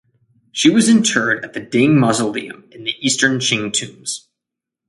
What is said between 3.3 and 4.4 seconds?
Qing tombs.